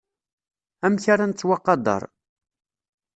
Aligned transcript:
Amek 0.85 1.05
ara 1.13 1.25
nettwaqader. 1.27 2.03